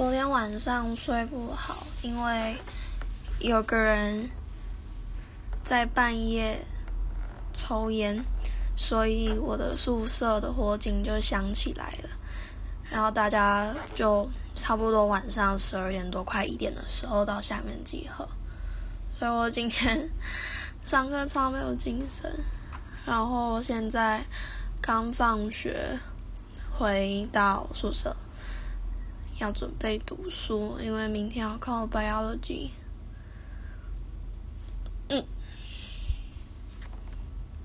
[0.00, 2.56] 昨天晚上睡不好，因为
[3.38, 4.30] 有个人
[5.62, 6.64] 在半夜
[7.52, 8.24] 抽烟，
[8.74, 12.08] 所以我的宿舍的火警就响起来了。
[12.90, 18.26] 然后大家就差不多晚上十二点多快一点的时候到下面集合，
[19.18, 20.08] 所以我今天
[20.82, 22.42] 上课超没有精神。
[23.04, 24.24] 然后现在
[24.80, 25.98] 刚放学
[26.70, 28.16] 回到宿舍。
[29.40, 32.68] 要准备读书，因为明天要考 biology。